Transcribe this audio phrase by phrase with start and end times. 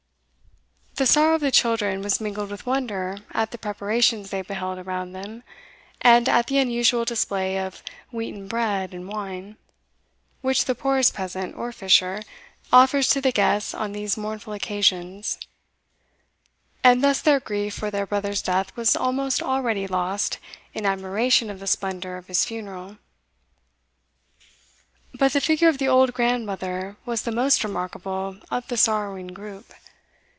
[0.95, 5.13] The sorrow of the children was mingled with wonder at the preparations they beheld around
[5.13, 5.41] them,
[5.99, 9.57] and at the unusual display of wheaten bread and wine,
[10.41, 12.21] which the poorest peasant, or fisher,
[12.71, 15.39] offers to the guests on these mournful occasions;
[16.83, 20.37] and thus their grief for their brother's death was almost already lost
[20.71, 22.97] in admiration of the splendour of his funeral.
[25.15, 29.73] But the figure of the old grandmother was the most remarkable of the sorrowing group.